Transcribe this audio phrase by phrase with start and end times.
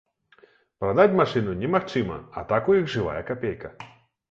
[0.83, 3.75] Прадаць машыну немагчыма, а так у іх жывая капейка.